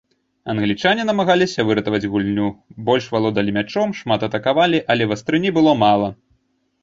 Англічане 0.51 1.03
намагаліся 1.09 1.65
выратаваць 1.67 2.09
гульню, 2.13 2.47
больш 2.87 3.05
валодалі 3.15 3.53
мячом, 3.57 3.93
шмат 3.99 4.25
атакавалі, 4.29 4.79
але 4.95 5.03
вастрыні 5.11 5.49
было 5.59 5.71
мала. 5.85 6.09